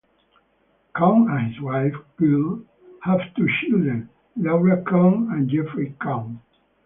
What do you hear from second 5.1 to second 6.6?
and Jeffrey Kohn.